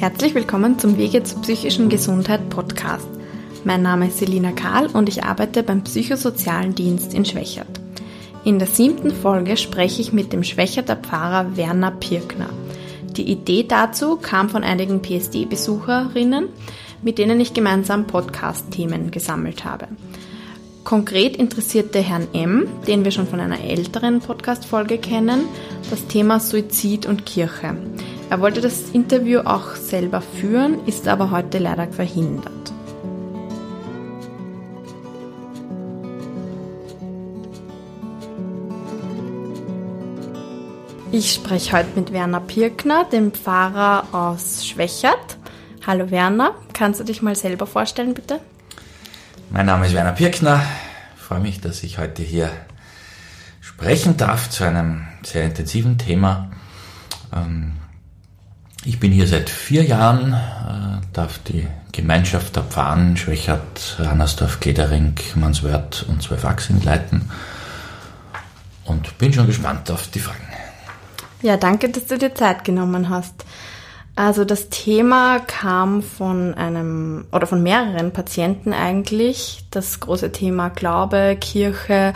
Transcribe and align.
Herzlich 0.00 0.34
willkommen 0.34 0.78
zum 0.78 0.96
Wege 0.96 1.24
zur 1.24 1.42
psychischen 1.42 1.90
Gesundheit 1.90 2.48
Podcast. 2.48 3.06
Mein 3.64 3.82
Name 3.82 4.08
ist 4.08 4.16
Selina 4.16 4.50
Kahl 4.50 4.86
und 4.86 5.10
ich 5.10 5.24
arbeite 5.24 5.62
beim 5.62 5.84
Psychosozialen 5.84 6.74
Dienst 6.74 7.12
in 7.12 7.26
Schwächert. 7.26 7.68
In 8.42 8.58
der 8.58 8.66
siebten 8.66 9.10
Folge 9.10 9.58
spreche 9.58 10.00
ich 10.00 10.14
mit 10.14 10.32
dem 10.32 10.42
Schwächerter 10.42 10.96
Pfarrer 10.96 11.54
Werner 11.58 11.90
Pirkner. 11.90 12.48
Die 13.14 13.30
Idee 13.30 13.66
dazu 13.68 14.16
kam 14.16 14.48
von 14.48 14.64
einigen 14.64 15.02
PSD-Besucherinnen, 15.02 16.48
mit 17.02 17.18
denen 17.18 17.38
ich 17.38 17.52
gemeinsam 17.52 18.06
Podcast-Themen 18.06 19.10
gesammelt 19.10 19.66
habe. 19.66 19.88
Konkret 20.82 21.36
interessierte 21.36 21.98
Herrn 21.98 22.26
M., 22.32 22.66
den 22.86 23.04
wir 23.04 23.10
schon 23.10 23.26
von 23.26 23.38
einer 23.38 23.62
älteren 23.62 24.20
Podcast-Folge 24.20 24.96
kennen, 24.96 25.42
das 25.90 26.06
Thema 26.06 26.40
Suizid 26.40 27.04
und 27.04 27.26
Kirche. 27.26 27.76
Er 28.30 28.40
wollte 28.40 28.60
das 28.60 28.90
Interview 28.90 29.40
auch 29.40 29.74
selber 29.74 30.20
führen, 30.20 30.86
ist 30.86 31.08
aber 31.08 31.32
heute 31.32 31.58
leider 31.58 31.88
verhindert. 31.88 32.52
Ich 41.10 41.32
spreche 41.32 41.76
heute 41.76 41.88
mit 41.96 42.12
Werner 42.12 42.38
Pirkner, 42.38 43.04
dem 43.04 43.32
Pfarrer 43.32 44.06
aus 44.12 44.64
Schwächert. 44.64 45.36
Hallo 45.84 46.12
Werner, 46.12 46.54
kannst 46.72 47.00
du 47.00 47.04
dich 47.04 47.22
mal 47.22 47.34
selber 47.34 47.66
vorstellen, 47.66 48.14
bitte? 48.14 48.38
Mein 49.50 49.66
Name 49.66 49.86
ist 49.86 49.92
Werner 49.92 50.12
Pirkner. 50.12 50.62
Ich 51.16 51.20
freue 51.22 51.40
mich, 51.40 51.60
dass 51.60 51.82
ich 51.82 51.98
heute 51.98 52.22
hier 52.22 52.52
sprechen 53.60 54.16
darf 54.16 54.48
zu 54.50 54.62
einem 54.62 55.08
sehr 55.24 55.42
intensiven 55.42 55.98
Thema. 55.98 56.52
Ähm, 57.34 57.79
ich 58.84 58.98
bin 58.98 59.12
hier 59.12 59.26
seit 59.26 59.50
vier 59.50 59.84
Jahren, 59.84 60.32
äh, 60.32 61.06
darf 61.12 61.38
die 61.38 61.66
Gemeinschaft 61.92 62.56
der 62.56 62.62
Pfarren 62.62 63.16
Schwächert, 63.16 63.96
Rannersdorf, 63.98 64.60
Gedering, 64.60 65.14
Manswörth 65.34 66.06
und 66.08 66.22
Zwölfachsen 66.22 66.82
leiten 66.82 67.30
und 68.84 69.18
bin 69.18 69.32
schon 69.32 69.46
gespannt 69.46 69.90
auf 69.90 70.08
die 70.08 70.20
Fragen. 70.20 70.46
Ja, 71.42 71.56
danke, 71.56 71.88
dass 71.88 72.06
du 72.06 72.18
dir 72.18 72.34
Zeit 72.34 72.64
genommen 72.64 73.08
hast. 73.08 73.44
Also 74.16 74.44
das 74.44 74.68
Thema 74.68 75.40
kam 75.40 76.02
von 76.02 76.54
einem 76.54 77.26
oder 77.32 77.46
von 77.46 77.62
mehreren 77.62 78.12
Patienten 78.12 78.72
eigentlich. 78.72 79.64
Das 79.70 80.00
große 80.00 80.32
Thema 80.32 80.68
Glaube, 80.68 81.36
Kirche 81.40 82.12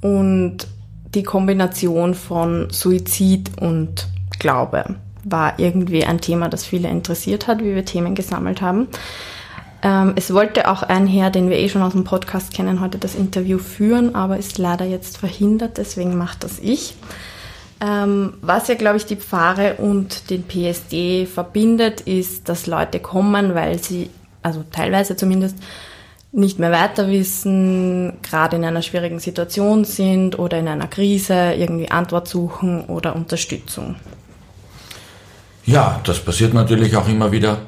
und 0.00 0.66
die 1.14 1.22
Kombination 1.22 2.14
von 2.14 2.70
Suizid 2.70 3.50
und 3.60 4.06
Glaube 4.38 4.96
war 5.30 5.58
irgendwie 5.58 6.04
ein 6.04 6.20
Thema, 6.20 6.48
das 6.48 6.64
viele 6.64 6.88
interessiert 6.88 7.46
hat, 7.46 7.60
wie 7.60 7.74
wir 7.74 7.84
Themen 7.84 8.14
gesammelt 8.14 8.62
haben. 8.62 8.88
Ähm, 9.82 10.14
es 10.16 10.34
wollte 10.34 10.68
auch 10.68 10.82
ein 10.82 11.06
Herr, 11.06 11.30
den 11.30 11.50
wir 11.50 11.58
eh 11.58 11.68
schon 11.68 11.82
aus 11.82 11.92
dem 11.92 12.04
Podcast 12.04 12.52
kennen, 12.52 12.80
heute 12.80 12.98
das 12.98 13.14
Interview 13.14 13.58
führen, 13.58 14.14
aber 14.14 14.36
ist 14.38 14.58
leider 14.58 14.84
jetzt 14.84 15.18
verhindert, 15.18 15.78
deswegen 15.78 16.16
macht 16.16 16.42
das 16.44 16.58
ich. 16.58 16.96
Ähm, 17.80 18.34
was 18.40 18.66
ja, 18.66 18.74
glaube 18.74 18.96
ich, 18.96 19.06
die 19.06 19.16
Pfarre 19.16 19.74
und 19.74 20.30
den 20.30 20.42
PSD 20.42 21.26
verbindet, 21.26 22.00
ist, 22.00 22.48
dass 22.48 22.66
Leute 22.66 22.98
kommen, 22.98 23.54
weil 23.54 23.78
sie, 23.78 24.10
also 24.42 24.64
teilweise 24.72 25.16
zumindest, 25.16 25.56
nicht 26.32 26.58
mehr 26.58 26.72
weiter 26.72 27.08
wissen, 27.08 28.18
gerade 28.22 28.56
in 28.56 28.64
einer 28.64 28.82
schwierigen 28.82 29.18
Situation 29.18 29.84
sind 29.84 30.38
oder 30.38 30.58
in 30.58 30.68
einer 30.68 30.86
Krise 30.86 31.54
irgendwie 31.56 31.90
Antwort 31.90 32.28
suchen 32.28 32.84
oder 32.84 33.16
Unterstützung. 33.16 33.96
Ja, 35.68 36.00
das 36.02 36.24
passiert 36.24 36.54
natürlich 36.54 36.96
auch 36.96 37.06
immer 37.08 37.30
wieder. 37.30 37.58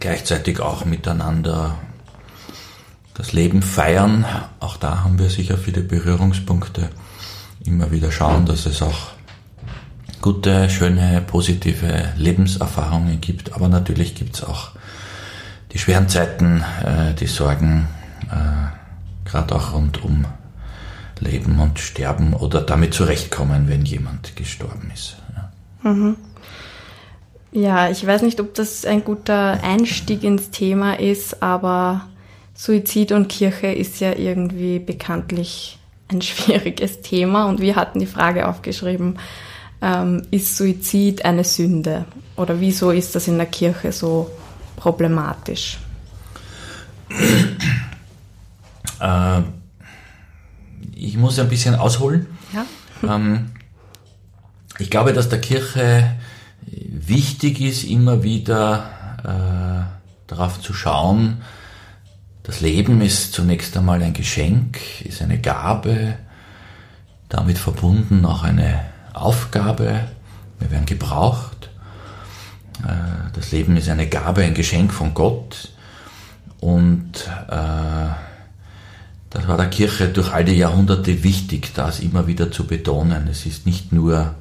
Gleichzeitig 0.00 0.60
auch 0.60 0.86
miteinander 0.86 1.76
das 3.12 3.34
Leben 3.34 3.60
feiern. 3.60 4.24
Auch 4.60 4.78
da 4.78 5.04
haben 5.04 5.18
wir 5.18 5.28
sicher 5.28 5.58
viele 5.58 5.82
Berührungspunkte 5.82 6.88
immer 7.66 7.90
wieder 7.90 8.10
schauen, 8.10 8.46
dass 8.46 8.64
es 8.64 8.80
auch 8.80 9.10
gute, 10.22 10.70
schöne, 10.70 11.20
positive 11.20 12.14
Lebenserfahrungen 12.16 13.20
gibt. 13.20 13.52
Aber 13.52 13.68
natürlich 13.68 14.14
gibt 14.14 14.36
es 14.36 14.44
auch 14.44 14.70
die 15.72 15.78
schweren 15.78 16.08
Zeiten, 16.08 16.64
äh, 16.82 17.12
die 17.12 17.26
Sorgen, 17.26 17.88
äh, 18.30 19.28
gerade 19.28 19.54
auch 19.54 19.74
rund 19.74 20.02
um 20.02 20.24
Leben 21.20 21.58
und 21.58 21.78
Sterben 21.78 22.32
oder 22.32 22.62
damit 22.62 22.94
zurechtkommen, 22.94 23.68
wenn 23.68 23.84
jemand 23.84 24.34
gestorben 24.34 24.90
ist. 24.94 25.18
Mhm. 25.82 26.16
Ja, 27.56 27.88
ich 27.88 28.06
weiß 28.06 28.20
nicht, 28.20 28.38
ob 28.38 28.52
das 28.54 28.84
ein 28.84 29.02
guter 29.02 29.62
Einstieg 29.62 30.22
ins 30.22 30.50
Thema 30.50 31.00
ist, 31.00 31.42
aber 31.42 32.06
Suizid 32.54 33.12
und 33.12 33.28
Kirche 33.28 33.68
ist 33.68 33.98
ja 34.00 34.12
irgendwie 34.12 34.78
bekanntlich 34.78 35.78
ein 36.08 36.20
schwieriges 36.22 37.00
Thema 37.00 37.46
und 37.46 37.60
wir 37.60 37.74
hatten 37.74 37.98
die 37.98 38.06
Frage 38.06 38.46
aufgeschrieben, 38.46 39.18
ähm, 39.80 40.22
ist 40.30 40.56
Suizid 40.56 41.24
eine 41.24 41.44
Sünde? 41.44 42.04
Oder 42.36 42.60
wieso 42.60 42.90
ist 42.90 43.14
das 43.14 43.26
in 43.26 43.38
der 43.38 43.46
Kirche 43.46 43.90
so 43.90 44.30
problematisch? 44.76 45.78
Äh, 49.00 49.40
ich 50.94 51.16
muss 51.16 51.38
ein 51.38 51.48
bisschen 51.48 51.74
ausholen. 51.74 52.26
Ja. 52.52 53.14
Ähm, 53.14 53.52
ich 54.78 54.90
glaube, 54.90 55.14
dass 55.14 55.30
der 55.30 55.40
Kirche 55.40 56.16
wichtig 56.76 57.60
ist, 57.60 57.84
immer 57.84 58.22
wieder 58.22 58.90
äh, 59.24 60.30
darauf 60.30 60.60
zu 60.60 60.72
schauen, 60.74 61.42
das 62.42 62.60
Leben 62.60 63.00
ist 63.00 63.32
zunächst 63.32 63.76
einmal 63.76 64.02
ein 64.02 64.12
Geschenk, 64.12 64.78
ist 65.04 65.20
eine 65.20 65.40
Gabe, 65.40 66.14
damit 67.28 67.58
verbunden 67.58 68.24
auch 68.24 68.44
eine 68.44 68.82
Aufgabe. 69.14 70.04
Wir 70.60 70.70
werden 70.70 70.86
gebraucht. 70.86 71.70
Äh, 72.84 73.32
das 73.32 73.50
Leben 73.50 73.76
ist 73.76 73.88
eine 73.88 74.06
Gabe, 74.06 74.42
ein 74.44 74.54
Geschenk 74.54 74.92
von 74.92 75.12
Gott. 75.12 75.72
Und 76.60 77.26
äh, 77.48 78.08
das 79.30 79.48
war 79.48 79.56
der 79.56 79.68
Kirche 79.68 80.08
durch 80.08 80.32
all 80.32 80.44
die 80.44 80.56
Jahrhunderte 80.56 81.24
wichtig, 81.24 81.74
das 81.74 81.98
immer 81.98 82.28
wieder 82.28 82.52
zu 82.52 82.66
betonen. 82.66 83.26
Es 83.28 83.44
ist 83.44 83.66
nicht 83.66 83.92
nur 83.92 84.36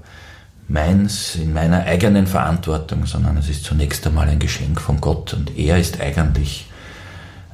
meins 0.67 1.35
in 1.35 1.53
meiner 1.53 1.83
eigenen 1.83 2.27
Verantwortung, 2.27 3.05
sondern 3.05 3.37
es 3.37 3.49
ist 3.49 3.63
zunächst 3.63 4.05
einmal 4.07 4.27
ein 4.27 4.39
Geschenk 4.39 4.81
von 4.81 4.99
Gott 4.99 5.33
und 5.33 5.57
er 5.57 5.77
ist 5.77 6.01
eigentlich 6.01 6.67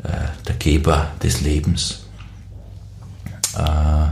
äh, 0.03 0.07
der 0.47 0.55
Geber 0.55 1.11
des 1.21 1.41
Lebens. 1.41 2.05
Äh, 3.57 4.11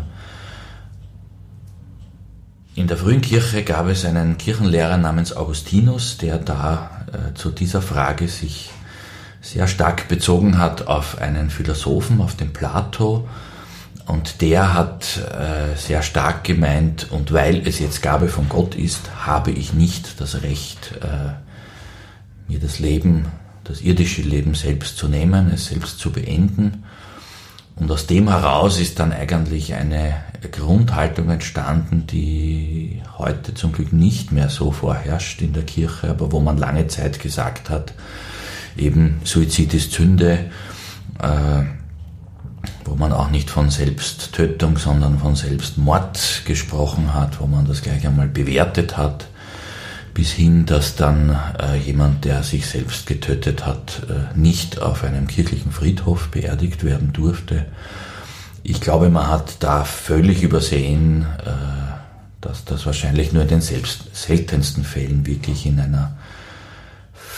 in 2.80 2.88
der 2.88 2.98
frühen 2.98 3.22
Kirche 3.22 3.64
gab 3.64 3.88
es 3.88 4.06
einen 4.06 4.38
Kirchenlehrer 4.38 4.98
namens 4.98 5.36
Augustinus, 5.36 6.18
der 6.18 6.38
da 6.38 7.06
äh, 7.12 7.34
zu 7.34 7.52
dieser 7.52 7.82
Frage 7.82 8.28
sich 8.28 8.72
sehr 9.42 9.68
stark 9.68 10.08
bezogen 10.08 10.58
hat 10.58 10.88
auf 10.88 11.20
einen 11.20 11.50
Philosophen, 11.50 12.22
auf 12.22 12.36
den 12.36 12.54
Plato. 12.54 13.28
Und 14.10 14.42
der 14.42 14.74
hat 14.74 15.22
sehr 15.76 16.02
stark 16.02 16.44
gemeint, 16.44 17.08
und 17.12 17.32
weil 17.32 17.66
es 17.68 17.80
jetzt 17.80 18.02
Gabe 18.02 18.28
von 18.28 18.50
Gott 18.50 18.76
ist, 18.76 19.26
habe 19.26 19.52
ich 19.52 19.74
nicht 19.74 20.20
das 20.20 20.42
Recht, 20.42 21.00
mir 22.48 22.60
das 22.60 22.80
Leben 22.80 23.26
das 23.70 23.82
irdische 23.82 24.24
Leben 24.24 24.56
selbst 24.56 24.98
zu 24.98 25.08
nehmen, 25.08 25.52
es 25.54 25.68
selbst 25.68 26.00
zu 26.00 26.12
beenden. 26.12 26.84
Und 27.76 27.90
aus 27.92 28.08
dem 28.08 28.28
heraus 28.28 28.80
ist 28.80 29.00
dann 29.00 29.14
eigentlich 29.14 29.76
eine 29.76 30.16
Grundhaltung 30.52 31.30
entstanden, 31.30 32.08
die 32.08 33.02
heute 33.18 33.54
zum 33.54 33.72
Glück 33.72 33.94
nicht 33.94 34.32
mehr 34.32 34.50
so 34.50 34.72
vorherrscht 34.72 35.42
in 35.42 35.54
der 35.54 35.64
Kirche, 35.64 36.10
aber 36.10 36.32
wo 36.32 36.40
man 36.40 36.58
lange 36.58 36.88
Zeit 36.88 37.22
gesagt 37.22 37.70
hat, 37.70 37.94
eben 38.76 39.22
Suizid 39.24 39.74
ist 39.74 39.94
Sünde, 39.94 40.50
äh, 41.22 41.64
wo 42.86 42.96
man 42.96 43.12
auch 43.14 43.30
nicht 43.30 43.50
von 43.50 43.70
Selbsttötung, 43.70 44.78
sondern 44.78 45.20
von 45.20 45.36
Selbstmord 45.36 46.44
gesprochen 46.46 47.14
hat, 47.14 47.40
wo 47.40 47.48
man 47.48 47.68
das 47.68 47.82
gleich 47.82 48.06
einmal 48.06 48.28
bewertet 48.28 48.98
hat 48.98 49.28
bis 50.20 50.32
hin, 50.32 50.66
dass 50.66 50.98
dann 50.98 51.38
äh, 51.62 51.78
jemand, 51.78 52.26
der 52.26 52.44
sich 52.44 52.66
selbst 52.66 53.06
getötet 53.06 53.66
hat, 53.66 54.02
äh, 54.10 54.38
nicht 54.38 54.82
auf 54.82 55.06
einem 55.06 55.28
kirchlichen 55.28 55.72
Friedhof 55.72 56.28
beerdigt 56.28 56.84
werden 56.84 57.14
durfte. 57.14 57.68
Ich 58.62 58.82
glaube, 58.82 59.10
man 59.10 59.28
hat 59.28 59.64
da 59.64 59.86
völlig 59.86 60.44
übersehen, 60.44 61.26
äh, 61.46 61.52
dass 62.42 62.66
das 62.66 62.86
wahrscheinlich 62.86 63.32
nur 63.32 63.44
in 63.44 63.48
den 63.48 63.62
selbst 63.62 64.14
seltensten 64.14 64.84
Fällen 64.84 65.26
wirklich 65.26 65.66
in 65.66 65.80
einer 65.80 66.18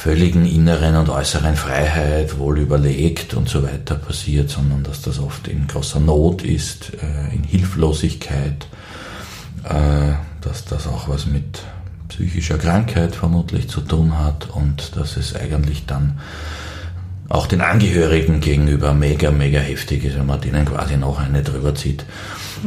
völligen 0.01 0.47
inneren 0.47 0.95
und 0.95 1.09
äußeren 1.09 1.55
Freiheit, 1.55 2.39
wohl 2.39 2.57
überlegt 2.57 3.35
und 3.35 3.47
so 3.47 3.61
weiter 3.61 3.93
passiert, 3.93 4.49
sondern 4.49 4.81
dass 4.81 5.03
das 5.03 5.19
oft 5.19 5.47
in 5.47 5.67
großer 5.67 5.99
Not 5.99 6.41
ist, 6.41 6.93
äh, 6.95 7.35
in 7.35 7.43
Hilflosigkeit, 7.43 8.65
äh, 9.63 10.13
dass 10.41 10.65
das 10.65 10.87
auch 10.87 11.07
was 11.07 11.27
mit 11.27 11.61
psychischer 12.09 12.57
Krankheit 12.57 13.15
vermutlich 13.15 13.69
zu 13.69 13.79
tun 13.81 14.17
hat 14.17 14.49
und 14.49 14.95
dass 14.95 15.17
es 15.17 15.35
eigentlich 15.35 15.85
dann 15.85 16.19
auch 17.29 17.45
den 17.45 17.61
Angehörigen 17.61 18.41
gegenüber 18.41 18.95
mega, 18.95 19.29
mega 19.29 19.59
heftig 19.59 20.03
ist, 20.03 20.17
wenn 20.17 20.25
man 20.25 20.41
denen 20.41 20.65
quasi 20.65 20.97
noch 20.97 21.19
eine 21.19 21.43
drüber 21.43 21.75
zieht. 21.75 22.05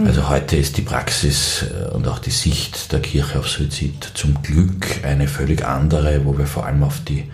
Also 0.04 0.28
heute 0.28 0.56
ist 0.56 0.76
die 0.76 0.82
Praxis 0.82 1.62
äh, 1.62 1.90
und 1.90 2.08
auch 2.08 2.19
die 2.19 2.31
Sicht 2.31 2.92
der 2.92 3.00
Kirche 3.00 3.38
auf 3.38 3.48
Suizid 3.48 4.12
zum 4.14 4.42
Glück 4.42 5.04
eine 5.04 5.28
völlig 5.28 5.64
andere, 5.64 6.25
wo 6.25 6.36
wir 6.36 6.46
vor 6.46 6.66
allem 6.66 6.82
auf 6.82 7.00
die 7.04 7.31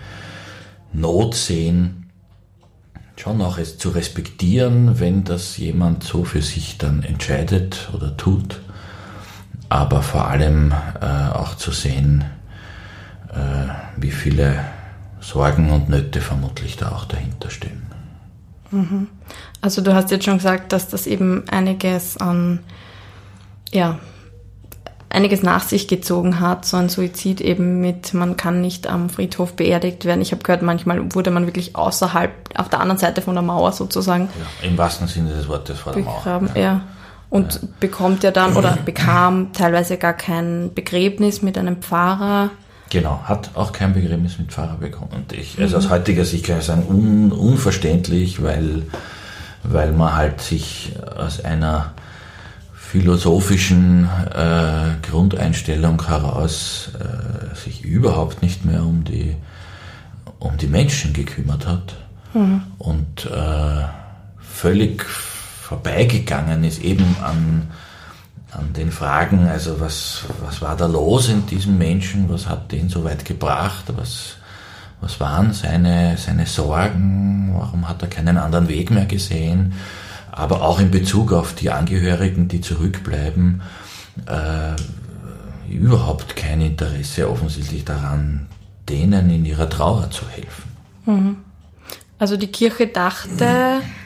Not 0.93 1.35
sehen, 1.35 2.09
schon 3.15 3.41
auch 3.41 3.57
es 3.57 3.77
zu 3.77 3.89
respektieren, 3.89 4.99
wenn 4.99 5.23
das 5.23 5.57
jemand 5.57 6.03
so 6.03 6.23
für 6.23 6.41
sich 6.41 6.77
dann 6.77 7.03
entscheidet 7.03 7.89
oder 7.93 8.15
tut, 8.17 8.61
aber 9.69 10.01
vor 10.01 10.27
allem 10.27 10.73
äh, 10.99 11.05
auch 11.05 11.55
zu 11.55 11.71
sehen, 11.71 12.25
äh, 13.29 13.67
wie 13.97 14.11
viele 14.11 14.65
Sorgen 15.19 15.69
und 15.69 15.89
Nöte 15.89 16.19
vermutlich 16.19 16.77
da 16.77 16.91
auch 16.91 17.05
dahinter 17.05 17.49
stehen. 17.49 17.90
Also 19.61 19.81
du 19.81 19.93
hast 19.93 20.11
jetzt 20.11 20.25
schon 20.25 20.37
gesagt, 20.37 20.73
dass 20.73 20.87
das 20.87 21.07
eben 21.07 21.47
einiges 21.49 22.17
an, 22.17 22.59
ja, 23.71 23.99
einiges 25.11 25.43
nach 25.43 25.63
sich 25.63 25.87
gezogen 25.87 26.39
hat, 26.39 26.65
so 26.65 26.77
ein 26.77 26.89
Suizid 26.89 27.41
eben 27.41 27.81
mit, 27.81 28.13
man 28.13 28.37
kann 28.37 28.61
nicht 28.61 28.87
am 28.87 29.09
Friedhof 29.09 29.53
beerdigt 29.53 30.05
werden. 30.05 30.21
Ich 30.21 30.31
habe 30.31 30.41
gehört, 30.41 30.61
manchmal 30.61 31.13
wurde 31.13 31.31
man 31.31 31.45
wirklich 31.45 31.75
außerhalb, 31.75 32.31
auf 32.55 32.69
der 32.69 32.79
anderen 32.79 32.97
Seite 32.97 33.21
von 33.21 33.35
der 33.35 33.41
Mauer 33.41 33.73
sozusagen. 33.73 34.29
Ja, 34.61 34.67
Im 34.67 34.77
wahrsten 34.77 35.07
Sinne 35.07 35.33
des 35.33 35.47
Wortes 35.47 35.79
vor 35.79 35.93
der 35.93 36.01
begraben, 36.01 36.47
Mauer. 36.47 36.57
Ja. 36.57 36.61
ja. 36.61 36.81
Und 37.29 37.55
ja. 37.55 37.67
bekommt 37.79 38.23
ja 38.23 38.31
dann 38.31 38.55
oder 38.55 38.77
bekam 38.85 39.53
teilweise 39.53 39.97
gar 39.97 40.13
kein 40.13 40.73
Begräbnis 40.73 41.41
mit 41.41 41.57
einem 41.57 41.77
Pfarrer. 41.77 42.49
Genau, 42.91 43.21
hat 43.23 43.51
auch 43.53 43.71
kein 43.71 43.93
Begräbnis 43.93 44.37
mit 44.37 44.51
Pfarrer 44.51 44.75
bekommen. 44.75 45.11
Und 45.13 45.31
ich, 45.31 45.57
also 45.61 45.77
aus 45.77 45.89
heutiger 45.89 46.25
Sicht 46.25 46.45
kann 46.45 46.59
ich 46.59 46.65
sagen, 46.65 46.85
un, 46.85 47.31
unverständlich, 47.31 48.43
weil, 48.43 48.83
weil 49.63 49.93
man 49.93 50.13
halt 50.13 50.41
sich 50.41 50.91
aus 51.15 51.39
einer 51.39 51.93
philosophischen 52.73 54.09
äh, 54.35 55.07
Grundeinstellung 55.09 56.05
heraus 56.05 56.89
äh, 56.99 57.55
sich 57.55 57.85
überhaupt 57.85 58.41
nicht 58.41 58.65
mehr 58.65 58.83
um 58.83 59.05
die, 59.05 59.37
um 60.39 60.57
die 60.57 60.67
Menschen 60.67 61.13
gekümmert 61.13 61.65
hat 61.65 61.95
mhm. 62.33 62.63
und 62.77 63.25
äh, 63.25 63.85
völlig 64.41 65.05
vorbeigegangen 65.05 66.65
ist 66.65 66.83
eben 66.83 67.15
an, 67.23 67.69
an 68.51 68.73
den 68.73 68.91
Fragen, 68.91 69.47
also 69.47 69.79
was, 69.79 70.23
was 70.41 70.61
war 70.61 70.75
da 70.75 70.85
los 70.85 71.29
in 71.29 71.45
diesem 71.45 71.77
Menschen, 71.77 72.29
was 72.29 72.47
hat 72.47 72.71
den 72.71 72.89
so 72.89 73.03
weit 73.03 73.23
gebracht, 73.23 73.85
was, 73.95 74.35
was 74.99 75.19
waren 75.19 75.53
seine, 75.53 76.17
seine 76.17 76.45
Sorgen, 76.45 77.53
warum 77.57 77.87
hat 77.87 78.01
er 78.01 78.09
keinen 78.09 78.37
anderen 78.37 78.67
Weg 78.67 78.91
mehr 78.91 79.05
gesehen, 79.05 79.73
aber 80.31 80.61
auch 80.61 80.79
in 80.79 80.91
Bezug 80.91 81.31
auf 81.31 81.53
die 81.53 81.71
Angehörigen, 81.71 82.47
die 82.47 82.61
zurückbleiben, 82.61 83.61
äh, 84.25 84.75
überhaupt 85.71 86.35
kein 86.35 86.61
Interesse 86.61 87.29
offensichtlich 87.29 87.85
daran, 87.85 88.47
denen 88.89 89.29
in 89.29 89.45
ihrer 89.45 89.69
Trauer 89.69 90.11
zu 90.11 90.27
helfen. 90.27 90.63
Mhm. 91.05 91.37
Also 92.19 92.37
die 92.37 92.51
Kirche 92.51 92.87
dachte, 92.87 93.81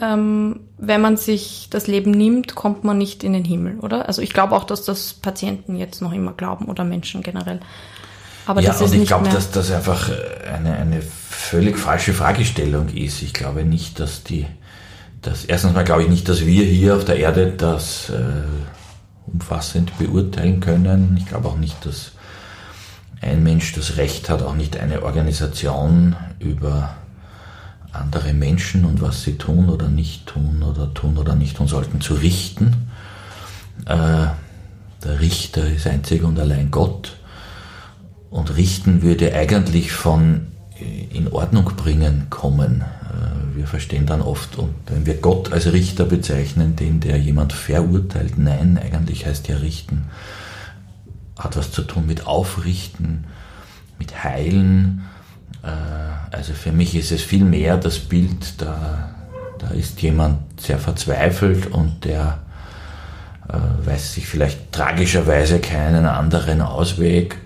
ähm, 0.00 0.60
wenn 0.78 1.00
man 1.00 1.16
sich 1.16 1.68
das 1.70 1.86
Leben 1.86 2.12
nimmt, 2.12 2.54
kommt 2.54 2.84
man 2.84 2.98
nicht 2.98 3.24
in 3.24 3.32
den 3.32 3.44
Himmel, 3.44 3.80
oder? 3.80 4.06
Also 4.06 4.22
ich 4.22 4.32
glaube 4.32 4.54
auch, 4.54 4.64
dass 4.64 4.84
das 4.84 5.12
Patienten 5.14 5.76
jetzt 5.76 6.00
noch 6.00 6.12
immer 6.12 6.32
glauben 6.32 6.66
oder 6.66 6.84
Menschen 6.84 7.22
generell. 7.22 7.60
Aber 8.46 8.60
ja, 8.60 8.70
das 8.70 8.80
ist 8.80 8.92
und 8.92 9.02
ich 9.02 9.08
glaube, 9.08 9.28
dass 9.28 9.50
das 9.50 9.70
einfach 9.70 10.10
eine, 10.52 10.74
eine 10.74 11.02
völlig 11.02 11.76
falsche 11.76 12.14
Fragestellung 12.14 12.88
ist. 12.88 13.22
Ich 13.22 13.34
glaube 13.34 13.64
nicht, 13.64 14.00
dass 14.00 14.22
die, 14.22 14.46
dass 15.20 15.44
erstens 15.44 15.74
mal 15.74 15.84
glaube 15.84 16.04
ich 16.04 16.08
nicht, 16.08 16.28
dass 16.28 16.46
wir 16.46 16.64
hier 16.64 16.96
auf 16.96 17.04
der 17.04 17.16
Erde 17.16 17.52
das 17.56 18.10
äh, 18.10 18.22
umfassend 19.26 19.98
beurteilen 19.98 20.60
können. 20.60 21.16
Ich 21.18 21.26
glaube 21.26 21.48
auch 21.48 21.58
nicht, 21.58 21.84
dass 21.84 22.12
ein 23.20 23.42
Mensch 23.42 23.72
das 23.72 23.96
Recht 23.96 24.30
hat, 24.30 24.42
auch 24.42 24.54
nicht 24.54 24.78
eine 24.78 25.02
Organisation 25.02 26.16
über 26.38 26.96
andere 27.92 28.32
Menschen 28.32 28.84
und 28.84 29.00
was 29.00 29.22
sie 29.22 29.36
tun 29.36 29.68
oder 29.68 29.88
nicht 29.88 30.26
tun 30.26 30.62
oder 30.62 30.92
tun 30.94 31.16
oder 31.16 31.34
nicht 31.34 31.56
tun 31.56 31.68
sollten 31.68 32.00
zu 32.00 32.14
richten. 32.14 32.88
Äh, 33.86 34.26
der 35.04 35.20
Richter 35.20 35.66
ist 35.66 35.86
einzig 35.86 36.22
und 36.22 36.38
allein 36.38 36.70
Gott. 36.70 37.16
Und 38.30 38.56
richten 38.56 39.02
würde 39.02 39.34
eigentlich 39.34 39.92
von 39.92 40.48
äh, 40.78 41.16
in 41.16 41.28
Ordnung 41.28 41.64
bringen 41.76 42.26
kommen. 42.28 42.82
Äh, 42.82 43.56
wir 43.56 43.66
verstehen 43.66 44.06
dann 44.06 44.20
oft, 44.20 44.56
und 44.56 44.74
wenn 44.86 45.06
wir 45.06 45.14
Gott 45.14 45.52
als 45.52 45.72
Richter 45.72 46.04
bezeichnen, 46.04 46.76
den 46.76 47.00
der 47.00 47.18
jemand 47.18 47.52
verurteilt, 47.52 48.38
nein, 48.38 48.78
eigentlich 48.78 49.26
heißt 49.26 49.48
ja 49.48 49.56
richten, 49.56 50.06
hat 51.38 51.56
was 51.56 51.70
zu 51.70 51.82
tun 51.82 52.06
mit 52.06 52.26
Aufrichten, 52.26 53.24
mit 53.98 54.24
Heilen, 54.24 55.02
also 55.62 56.52
für 56.52 56.72
mich 56.72 56.94
ist 56.94 57.12
es 57.12 57.22
viel 57.22 57.44
mehr 57.44 57.76
das 57.76 57.98
Bild, 57.98 58.60
da, 58.60 59.10
da 59.58 59.68
ist 59.68 60.00
jemand 60.02 60.60
sehr 60.60 60.78
verzweifelt 60.78 61.66
und 61.66 62.04
der 62.04 62.38
äh, 63.48 63.86
weiß 63.86 64.14
sich 64.14 64.26
vielleicht 64.26 64.72
tragischerweise 64.72 65.58
keinen 65.58 66.06
anderen 66.06 66.60
Ausweg, 66.60 67.38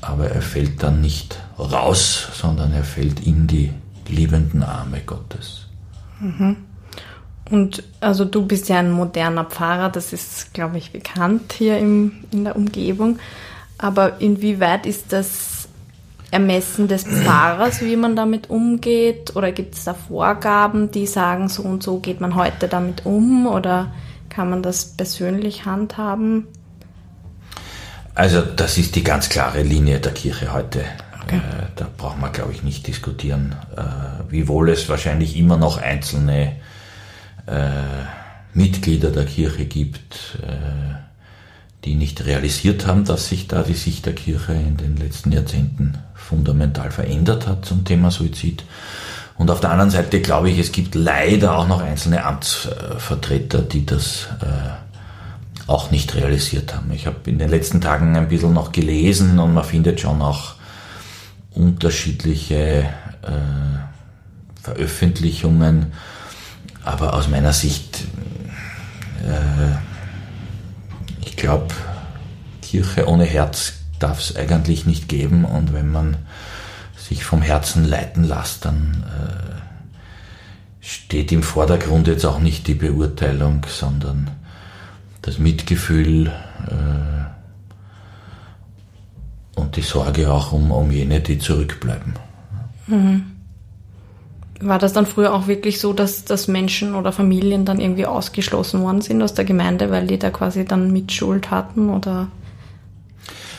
aber 0.00 0.28
er 0.28 0.42
fällt 0.42 0.82
dann 0.82 1.00
nicht 1.00 1.38
raus, 1.58 2.28
sondern 2.34 2.72
er 2.72 2.84
fällt 2.84 3.20
in 3.20 3.46
die 3.46 3.72
liebenden 4.08 4.62
Arme 4.62 5.00
Gottes. 5.00 5.66
Mhm. 6.20 6.56
Und 7.50 7.82
also 8.00 8.24
du 8.24 8.46
bist 8.46 8.68
ja 8.68 8.78
ein 8.78 8.90
moderner 8.90 9.44
Pfarrer, 9.44 9.90
das 9.90 10.12
ist, 10.12 10.54
glaube 10.54 10.78
ich, 10.78 10.92
bekannt 10.92 11.52
hier 11.52 11.78
im, 11.78 12.24
in 12.30 12.44
der 12.44 12.56
Umgebung. 12.56 13.18
Aber 13.76 14.20
inwieweit 14.20 14.86
ist 14.86 15.12
das 15.12 15.53
Ermessen 16.34 16.88
des 16.88 17.04
Pfarrers, 17.04 17.80
wie 17.80 17.94
man 17.94 18.16
damit 18.16 18.50
umgeht? 18.50 19.36
Oder 19.36 19.52
gibt 19.52 19.76
es 19.76 19.84
da 19.84 19.94
Vorgaben, 19.94 20.90
die 20.90 21.06
sagen, 21.06 21.48
so 21.48 21.62
und 21.62 21.82
so 21.82 22.00
geht 22.00 22.20
man 22.20 22.34
heute 22.34 22.66
damit 22.66 23.06
um? 23.06 23.46
Oder 23.46 23.92
kann 24.28 24.50
man 24.50 24.60
das 24.60 24.84
persönlich 24.84 25.64
handhaben? 25.64 26.48
Also 28.16 28.42
das 28.42 28.78
ist 28.78 28.96
die 28.96 29.04
ganz 29.04 29.28
klare 29.28 29.62
Linie 29.62 30.00
der 30.00 30.12
Kirche 30.12 30.52
heute. 30.52 30.84
Okay. 31.22 31.36
Äh, 31.36 31.66
da 31.76 31.86
braucht 31.96 32.20
man, 32.20 32.32
glaube 32.32 32.52
ich, 32.52 32.64
nicht 32.64 32.86
diskutieren. 32.88 33.54
Äh, 33.76 33.82
wiewohl 34.28 34.70
es 34.70 34.88
wahrscheinlich 34.88 35.36
immer 35.36 35.56
noch 35.56 35.78
einzelne 35.78 36.56
äh, 37.46 37.70
Mitglieder 38.54 39.10
der 39.10 39.24
Kirche 39.24 39.66
gibt, 39.66 40.38
äh, 40.42 40.94
die 41.84 41.94
nicht 41.94 42.24
realisiert 42.24 42.86
haben, 42.86 43.04
dass 43.04 43.28
sich 43.28 43.46
da 43.46 43.62
die 43.62 43.74
Sicht 43.74 44.06
der 44.06 44.14
Kirche 44.14 44.52
in 44.52 44.76
den 44.76 44.96
letzten 44.96 45.32
Jahrzehnten 45.32 45.98
fundamental 46.14 46.90
verändert 46.90 47.46
hat 47.46 47.66
zum 47.66 47.84
Thema 47.84 48.10
Suizid. 48.10 48.64
Und 49.36 49.50
auf 49.50 49.60
der 49.60 49.70
anderen 49.70 49.90
Seite 49.90 50.20
glaube 50.20 50.50
ich, 50.50 50.58
es 50.58 50.72
gibt 50.72 50.94
leider 50.94 51.58
auch 51.58 51.66
noch 51.66 51.82
einzelne 51.82 52.24
Amtsvertreter, 52.24 53.62
die 53.62 53.84
das 53.84 54.28
äh, 54.40 55.66
auch 55.66 55.90
nicht 55.90 56.14
realisiert 56.14 56.74
haben. 56.74 56.92
Ich 56.92 57.06
habe 57.06 57.16
in 57.26 57.38
den 57.38 57.48
letzten 57.48 57.80
Tagen 57.80 58.16
ein 58.16 58.28
bisschen 58.28 58.52
noch 58.52 58.72
gelesen 58.72 59.38
und 59.38 59.54
man 59.54 59.64
findet 59.64 60.00
schon 60.00 60.22
auch 60.22 60.54
unterschiedliche 61.50 62.88
äh, 63.22 63.30
Veröffentlichungen, 64.62 65.92
aber 66.84 67.14
aus 67.14 67.28
meiner 67.28 67.52
Sicht, 67.52 68.04
äh, 69.22 69.93
ich 71.24 71.36
glaube, 71.36 71.74
Kirche 72.62 73.08
ohne 73.08 73.24
Herz 73.24 73.74
darf 73.98 74.20
es 74.20 74.36
eigentlich 74.36 74.86
nicht 74.86 75.08
geben 75.08 75.44
und 75.44 75.72
wenn 75.72 75.90
man 75.90 76.16
sich 76.96 77.24
vom 77.24 77.42
Herzen 77.42 77.84
leiten 77.84 78.24
lässt, 78.24 78.64
dann 78.64 79.04
äh, 79.06 79.54
steht 80.80 81.32
im 81.32 81.42
Vordergrund 81.42 82.06
jetzt 82.08 82.24
auch 82.24 82.38
nicht 82.38 82.66
die 82.66 82.74
Beurteilung, 82.74 83.66
sondern 83.68 84.30
das 85.22 85.38
Mitgefühl 85.38 86.32
äh, 86.68 87.24
und 89.58 89.76
die 89.76 89.82
Sorge 89.82 90.30
auch 90.30 90.52
um, 90.52 90.70
um 90.70 90.90
jene, 90.90 91.20
die 91.20 91.38
zurückbleiben. 91.38 92.14
Mhm. 92.86 93.33
War 94.66 94.78
das 94.78 94.94
dann 94.94 95.04
früher 95.04 95.34
auch 95.34 95.46
wirklich 95.46 95.78
so, 95.78 95.92
dass, 95.92 96.24
dass 96.24 96.48
Menschen 96.48 96.94
oder 96.94 97.12
Familien 97.12 97.66
dann 97.66 97.80
irgendwie 97.80 98.06
ausgeschlossen 98.06 98.80
worden 98.80 99.02
sind 99.02 99.20
aus 99.22 99.34
der 99.34 99.44
Gemeinde, 99.44 99.90
weil 99.90 100.06
die 100.06 100.18
da 100.18 100.30
quasi 100.30 100.64
dann 100.64 100.90
Mitschuld 100.90 101.50
hatten 101.50 101.90
oder? 101.90 102.28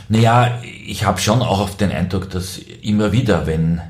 Naja, 0.09 0.59
ich 0.63 1.05
habe 1.05 1.19
schon 1.19 1.41
auch 1.41 1.59
auf 1.59 1.77
den 1.77 1.91
Eindruck, 1.91 2.29
dass 2.31 2.57
immer 2.57 3.11
wieder, 3.11 3.45
wenn, 3.45 3.81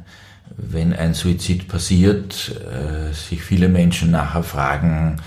wenn 0.58 0.94
ein 0.94 1.14
Suizid 1.14 1.70
passiert, 1.70 2.52
äh, 2.70 3.14
sich 3.14 3.42
viele 3.42 3.70
Menschen 3.70 4.12
nachher 4.12 4.44
fragen, 4.44 5.22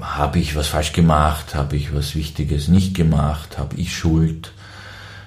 habe 0.00 0.38
ich 0.38 0.56
was 0.56 0.68
falsch 0.68 0.92
gemacht, 0.92 1.54
habe 1.54 1.76
ich 1.76 1.94
was 1.94 2.14
Wichtiges 2.14 2.68
nicht 2.68 2.94
gemacht, 2.94 3.58
habe 3.58 3.76
ich 3.76 3.94
Schuld, 3.94 4.52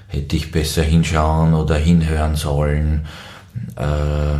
hätte 0.08 0.36
ich 0.36 0.51
besser 0.51 0.81
hinschauen 0.81 1.53
oder 1.53 1.75
hinhören 1.75 2.36
sollen. 2.36 3.05
Äh, 3.75 4.39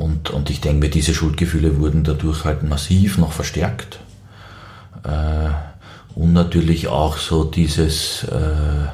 und, 0.00 0.30
und 0.30 0.48
ich 0.48 0.62
denke 0.62 0.86
mir, 0.86 0.90
diese 0.90 1.12
Schuldgefühle 1.12 1.78
wurden 1.78 2.04
dadurch 2.04 2.44
halt 2.46 2.62
massiv 2.62 3.18
noch 3.18 3.32
verstärkt. 3.32 4.00
Äh, 5.04 5.50
und 6.14 6.32
natürlich 6.32 6.88
auch 6.88 7.18
so 7.18 7.44
dieses, 7.44 8.24
äh, 8.24 8.88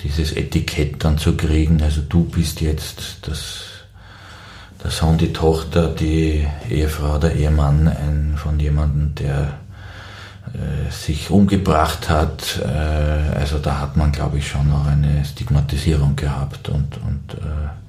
dieses 0.00 0.32
Etikett 0.32 1.02
dann 1.04 1.16
zu 1.16 1.36
kriegen, 1.36 1.80
also 1.82 2.02
du 2.06 2.24
bist 2.24 2.60
jetzt 2.60 3.26
das, 3.26 3.62
der 4.84 4.90
Sohn, 4.90 5.16
die 5.16 5.32
Tochter, 5.32 5.88
die 5.88 6.46
Ehefrau, 6.68 7.16
der 7.16 7.34
Ehemann 7.34 7.88
ein, 7.88 8.34
von 8.36 8.60
jemandem, 8.60 9.14
der 9.14 9.54
äh, 10.52 10.90
sich 10.90 11.30
umgebracht 11.30 12.10
hat. 12.10 12.60
Äh, 12.62 13.38
also 13.38 13.58
da 13.58 13.80
hat 13.80 13.96
man, 13.96 14.12
glaube 14.12 14.36
ich, 14.36 14.48
schon 14.48 14.68
noch 14.68 14.86
eine 14.86 15.24
Stigmatisierung 15.24 16.14
gehabt 16.14 16.68
und, 16.68 16.98
und 16.98 17.38
äh, 17.38 17.79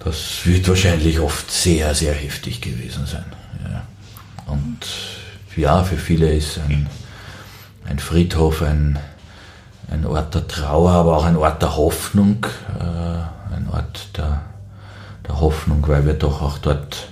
das 0.00 0.46
wird 0.46 0.66
wahrscheinlich 0.68 1.20
oft 1.20 1.50
sehr, 1.50 1.94
sehr 1.94 2.14
heftig 2.14 2.60
gewesen 2.60 3.06
sein. 3.06 3.24
Ja. 3.70 3.82
Und 4.46 4.78
ja, 5.56 5.84
für 5.84 5.96
viele 5.96 6.32
ist 6.32 6.58
ein, 6.58 6.88
ein 7.84 7.98
Friedhof 7.98 8.62
ein, 8.62 8.98
ein 9.90 10.06
Ort 10.06 10.34
der 10.34 10.48
Trauer, 10.48 10.92
aber 10.92 11.16
auch 11.18 11.24
ein 11.24 11.36
Ort 11.36 11.60
der 11.60 11.76
Hoffnung, 11.76 12.46
äh, 12.78 13.54
ein 13.54 13.68
Ort 13.70 14.16
der, 14.16 14.42
der 15.28 15.40
Hoffnung, 15.40 15.86
weil 15.86 16.06
wir 16.06 16.14
doch 16.14 16.40
auch 16.40 16.58
dort 16.58 17.08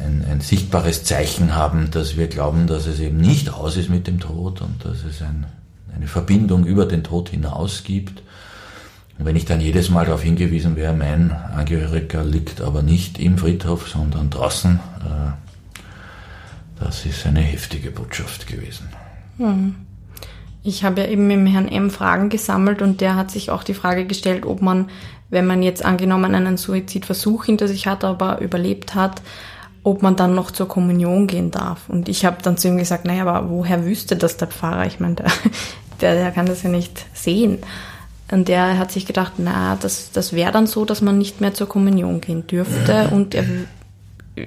ein, 0.00 0.24
ein, 0.30 0.40
sichtbares 0.40 1.02
Zeichen 1.02 1.56
haben, 1.56 1.90
dass 1.90 2.16
wir 2.16 2.28
glauben, 2.28 2.68
dass 2.68 2.86
es 2.86 3.00
eben 3.00 3.16
nicht 3.16 3.52
aus 3.52 3.76
ist 3.76 3.90
mit 3.90 4.06
dem 4.06 4.20
Tod 4.20 4.60
und 4.60 4.84
dass 4.84 5.02
es 5.02 5.22
ein, 5.22 5.46
eine 5.94 6.06
Verbindung 6.06 6.64
über 6.64 6.86
den 6.86 7.02
Tod 7.02 7.30
hinaus 7.30 7.82
gibt. 7.82 8.22
Und 9.18 9.24
wenn 9.24 9.36
ich 9.36 9.44
dann 9.44 9.60
jedes 9.60 9.90
Mal 9.90 10.06
darauf 10.06 10.22
hingewiesen 10.22 10.76
wäre, 10.76 10.94
mein 10.94 11.32
Angehöriger 11.32 12.24
liegt 12.24 12.60
aber 12.60 12.82
nicht 12.82 13.18
im 13.18 13.36
Friedhof, 13.36 13.88
sondern 13.88 14.30
draußen, 14.30 14.78
äh, 15.00 16.82
das 16.84 17.04
ist 17.04 17.26
eine 17.26 17.40
heftige 17.40 17.90
Botschaft 17.90 18.46
gewesen. 18.46 18.88
Hm. 19.38 19.74
Ich 20.62 20.84
habe 20.84 21.00
ja 21.00 21.08
eben 21.08 21.26
mit 21.26 21.36
dem 21.36 21.46
Herrn 21.46 21.68
M. 21.68 21.90
Fragen 21.90 22.28
gesammelt 22.28 22.82
und 22.82 23.00
der 23.00 23.16
hat 23.16 23.30
sich 23.30 23.50
auch 23.50 23.64
die 23.64 23.74
Frage 23.74 24.06
gestellt, 24.06 24.44
ob 24.44 24.62
man, 24.62 24.90
wenn 25.30 25.46
man 25.46 25.62
jetzt 25.62 25.84
angenommen 25.84 26.34
einen 26.34 26.56
Suizidversuch 26.56 27.44
hinter 27.44 27.68
sich 27.68 27.86
hat, 27.86 28.04
aber 28.04 28.40
überlebt 28.40 28.94
hat, 28.94 29.22
ob 29.82 30.02
man 30.02 30.16
dann 30.16 30.34
noch 30.34 30.50
zur 30.50 30.68
Kommunion 30.68 31.26
gehen 31.26 31.50
darf. 31.50 31.88
Und 31.88 32.08
ich 32.08 32.24
habe 32.24 32.42
dann 32.42 32.58
zu 32.58 32.68
ihm 32.68 32.76
gesagt, 32.76 33.04
naja, 33.04 33.24
aber 33.26 33.48
woher 33.48 33.84
wüsste 33.84 34.16
das 34.16 34.36
der 34.36 34.48
Pfarrer? 34.48 34.86
Ich 34.86 35.00
meine, 35.00 35.14
der, 35.14 35.26
der, 36.00 36.14
der 36.14 36.30
kann 36.32 36.46
das 36.46 36.62
ja 36.62 36.70
nicht 36.70 37.06
sehen. 37.14 37.58
Und 38.30 38.48
der 38.48 38.78
hat 38.78 38.92
sich 38.92 39.06
gedacht, 39.06 39.34
na, 39.38 39.76
das, 39.76 40.10
das 40.12 40.32
wäre 40.32 40.52
dann 40.52 40.66
so, 40.66 40.84
dass 40.84 41.00
man 41.00 41.16
nicht 41.16 41.40
mehr 41.40 41.54
zur 41.54 41.68
Kommunion 41.68 42.20
gehen 42.20 42.46
dürfte. 42.46 43.08
Und 43.10 43.34
er 43.34 43.44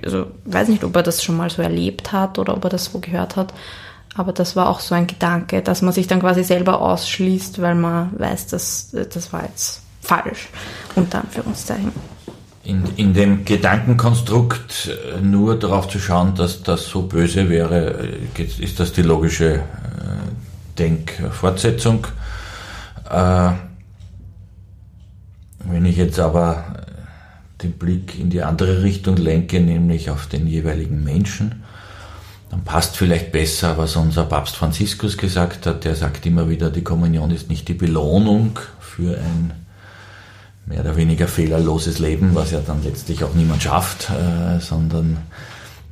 also 0.03 0.27
weiß 0.45 0.67
nicht, 0.69 0.83
ob 0.83 0.95
er 0.95 1.03
das 1.03 1.23
schon 1.23 1.37
mal 1.37 1.49
so 1.49 1.61
erlebt 1.61 2.11
hat 2.11 2.39
oder 2.39 2.55
ob 2.55 2.63
er 2.63 2.69
das 2.69 2.85
so 2.85 2.99
gehört 2.99 3.35
hat. 3.35 3.53
Aber 4.15 4.33
das 4.33 4.55
war 4.55 4.69
auch 4.69 4.81
so 4.81 4.93
ein 4.93 5.07
Gedanke, 5.07 5.61
dass 5.61 5.81
man 5.81 5.93
sich 5.93 6.07
dann 6.07 6.19
quasi 6.19 6.43
selber 6.43 6.81
ausschließt, 6.81 7.61
weil 7.61 7.75
man 7.75 8.11
weiß, 8.17 8.47
dass 8.47 8.91
das 8.91 9.31
war 9.31 9.43
jetzt 9.45 9.81
falsch, 10.01 10.49
unter 10.95 11.21
Anführungszeichen. 11.21 11.91
In, 12.63 12.83
in 12.97 13.13
dem 13.13 13.45
Gedankenkonstrukt 13.45 14.91
äh, 15.15 15.21
nur 15.21 15.57
darauf 15.57 15.87
zu 15.87 15.97
schauen, 15.97 16.35
dass 16.35 16.61
das 16.61 16.87
so 16.87 17.03
böse 17.03 17.49
wäre, 17.49 18.07
äh, 18.37 18.43
ist 18.43 18.79
das 18.79 18.93
die 18.93 19.01
logische 19.01 19.55
äh, 19.55 19.61
Denkfortsetzung. 20.77 22.05
Äh, 23.09 23.51
wenn 25.71 25.85
ich 25.85 25.97
jetzt 25.97 26.19
aber 26.19 26.83
den 27.63 27.73
Blick 27.73 28.19
in 28.19 28.29
die 28.29 28.43
andere 28.43 28.83
Richtung 28.83 29.17
lenke, 29.17 29.59
nämlich 29.59 30.09
auf 30.09 30.27
den 30.27 30.47
jeweiligen 30.47 31.03
Menschen, 31.03 31.63
dann 32.49 32.63
passt 32.63 32.97
vielleicht 32.97 33.31
besser, 33.31 33.77
was 33.77 33.95
unser 33.95 34.25
Papst 34.25 34.57
Franziskus 34.57 35.17
gesagt 35.17 35.65
hat. 35.65 35.85
Der 35.85 35.95
sagt 35.95 36.25
immer 36.25 36.49
wieder, 36.49 36.69
die 36.69 36.83
Kommunion 36.83 37.31
ist 37.31 37.49
nicht 37.49 37.67
die 37.67 37.73
Belohnung 37.73 38.59
für 38.79 39.17
ein 39.17 39.53
mehr 40.65 40.81
oder 40.81 40.95
weniger 40.95 41.27
fehlerloses 41.27 41.99
Leben, 41.99 42.35
was 42.35 42.51
ja 42.51 42.59
dann 42.59 42.83
letztlich 42.83 43.23
auch 43.23 43.33
niemand 43.33 43.63
schafft, 43.63 44.09
äh, 44.09 44.59
sondern 44.59 45.17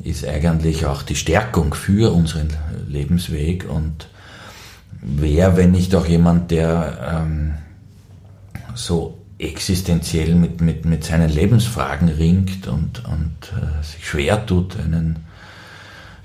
ist 0.03 0.25
eigentlich 0.25 0.86
auch 0.86 1.01
die 1.01 1.15
Stärkung 1.15 1.74
für 1.74 2.13
unseren 2.13 2.50
Lebensweg. 2.88 3.69
Und 3.69 4.07
wer, 5.01 5.57
wenn 5.57 5.71
nicht 5.71 5.95
auch 5.95 6.05
jemand, 6.05 6.51
der 6.51 7.25
ähm, 7.25 7.53
so 8.75 9.19
existenziell 9.39 10.36
mit, 10.36 10.60
mit, 10.60 10.86
mit 10.86 11.05
seinen 11.05 11.29
Lebensfragen 11.29 12.10
ringt 12.10 12.67
und, 12.67 13.05
und 13.05 13.34
äh, 13.55 13.84
sich 13.84 14.05
schwer 14.05 14.46
tut, 14.46 14.77
einen, 14.77 15.19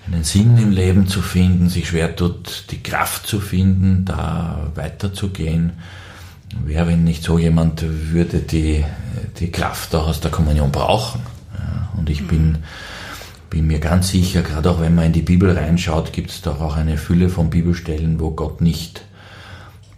einen 0.07 0.25
Sinn 0.25 0.59
im 0.59 0.73
Leben 0.73 1.07
zu 1.07 1.23
finden, 1.23 1.69
sich 1.69 1.89
schwer 1.89 2.17
tut, 2.17 2.65
die 2.73 2.83
Kraft 2.83 3.27
zu 3.27 3.41
finden, 3.41 4.05
da 4.05 4.71
weiterzugehen. 4.75 5.75
Wer, 6.65 6.89
wenn 6.89 7.05
nicht 7.05 7.23
so 7.23 7.39
jemand, 7.39 7.85
würde 8.13 8.41
die, 8.41 8.85
die 9.39 9.51
Kraft 9.51 9.95
auch 9.95 10.09
aus 10.09 10.21
der 10.21 10.31
Kommunion 10.33 10.73
brauchen. 10.73 11.21
Ja, 11.57 11.91
und 11.97 12.11
ich 12.11 12.27
bin, 12.27 12.59
bin 13.49 13.69
mir 13.69 13.79
ganz 13.79 14.09
sicher, 14.09 14.43
gerade 14.43 14.71
auch 14.71 14.81
wenn 14.81 14.95
man 14.95 15.07
in 15.07 15.13
die 15.13 15.23
Bibel 15.23 15.57
reinschaut, 15.57 16.13
gibt 16.13 16.31
es 16.31 16.43
doch 16.43 16.61
auch 16.61 16.77
eine 16.77 16.99
Fülle 16.99 17.29
von 17.29 17.49
Bibelstellen, 17.51 18.19
wo 18.19 18.33
Gott 18.33 18.61
nicht 18.61 19.03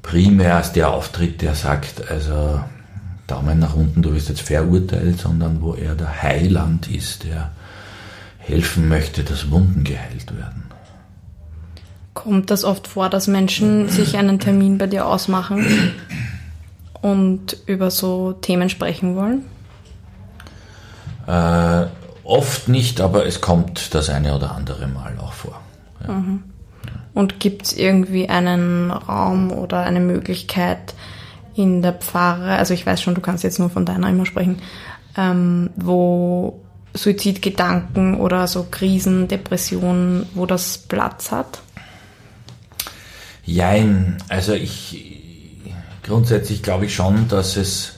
primär 0.03 0.57
als 0.57 0.73
der 0.73 0.91
auftritt, 0.91 1.43
der 1.43 1.55
sagt, 1.55 2.11
also 2.11 2.61
Daumen 3.27 3.59
nach 3.59 3.75
unten, 3.75 4.03
du 4.03 4.15
wirst 4.15 4.29
jetzt 4.29 4.43
verurteilt, 4.43 5.19
sondern 5.19 5.61
wo 5.61 5.75
er 5.75 5.95
der 5.95 6.23
Heiland 6.23 6.89
ist, 6.89 7.25
der 7.25 7.51
helfen 8.39 8.89
möchte, 8.89 9.25
dass 9.25 9.51
Wunden 9.51 9.83
geheilt 9.83 10.37
werden. 10.37 10.65
Kommt 12.15 12.51
das 12.51 12.65
oft 12.65 12.87
vor, 12.87 13.11
dass 13.11 13.27
Menschen 13.27 13.89
sich 13.89 14.17
einen 14.17 14.39
Termin 14.39 14.79
bei 14.79 14.87
dir 14.87 15.07
ausmachen 15.07 15.93
und 17.03 17.57
über 17.67 17.91
so 17.91 18.33
Themen 18.33 18.71
sprechen 18.71 19.17
wollen? 19.17 19.45
Äh, 21.27 21.87
oft 22.25 22.69
nicht, 22.69 23.01
aber 23.01 23.27
es 23.27 23.41
kommt 23.41 23.95
das 23.95 24.09
eine 24.09 24.35
oder 24.35 24.53
andere 24.53 24.87
Mal 24.87 25.15
auch 25.19 25.33
vor. 25.33 25.61
Ja. 26.07 26.15
Mhm. 26.15 26.43
Und 27.15 27.41
gibt 27.41 27.67
es 27.67 27.73
irgendwie 27.73 28.29
einen 28.29 28.91
Raum 28.91 29.51
oder 29.51 29.81
eine 29.81 30.01
Möglichkeit, 30.01 30.95
in 31.57 31.83
der 31.83 31.95
Pfarre, 31.95 32.57
also 32.57 32.75
ich 32.75 32.85
weiß 32.85 33.01
schon, 33.01 33.15
du 33.15 33.21
kannst 33.21 33.43
jetzt 33.43 33.59
nur 33.59 33.71
von 33.71 33.87
deiner 33.87 34.11
immer 34.11 34.27
sprechen, 34.27 34.59
ähm, 35.17 35.71
wo 35.77 36.61
Suizidgedanken 36.95 38.21
oder 38.21 38.47
so 38.47 38.67
Krisen, 38.71 39.29
Depressionen, 39.29 40.27
wo 40.35 40.47
das 40.47 40.79
Platz 40.79 41.33
hat? 41.33 41.61
Jein, 43.45 44.19
also 44.29 44.53
ich 44.53 45.03
grundsätzlich 46.03 46.63
glaube 46.63 46.87
ich 46.87 46.95
schon, 46.95 47.29
dass 47.29 47.57
es 47.57 47.95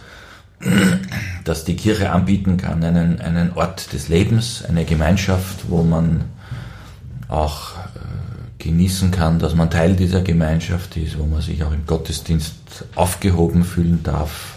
dass 1.44 1.64
die 1.64 1.76
Kirche 1.76 2.10
anbieten 2.10 2.56
kann, 2.56 2.82
einen, 2.82 3.20
einen 3.20 3.52
Ort 3.52 3.92
des 3.92 4.08
Lebens, 4.08 4.64
eine 4.68 4.84
Gemeinschaft, 4.84 5.68
wo 5.68 5.82
man 5.82 6.24
auch 7.28 7.77
genießen 8.58 9.10
kann, 9.10 9.38
dass 9.38 9.54
man 9.54 9.70
Teil 9.70 9.94
dieser 9.94 10.22
Gemeinschaft 10.22 10.96
ist, 10.96 11.18
wo 11.18 11.24
man 11.24 11.40
sich 11.40 11.62
auch 11.62 11.72
im 11.72 11.86
Gottesdienst 11.86 12.54
aufgehoben 12.94 13.64
fühlen 13.64 14.02
darf, 14.02 14.56